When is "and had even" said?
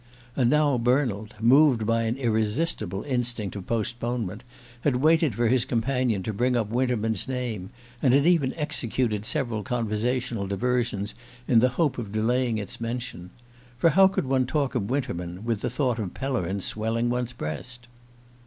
8.01-8.51